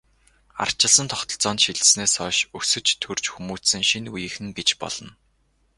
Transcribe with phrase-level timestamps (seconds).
[0.63, 5.11] Ардчилсан тогтолцоонд шилжсэнээс хойш өсөж, төрж хүмүүжсэн шинэ үеийнхэн гэж болно.